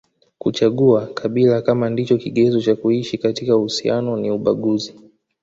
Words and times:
Kuchagua 0.37 1.05
kabila 1.07 1.61
kama 1.61 1.89
ndicho 1.89 2.17
kigezo 2.17 2.61
cha 2.61 2.75
kuishi 2.75 3.17
katika 3.17 3.57
uhusiano 3.57 4.17
ni 4.17 4.31
ubaguzi 4.31 4.93